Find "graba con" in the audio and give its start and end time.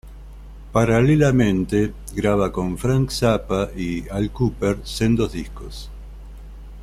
2.15-2.75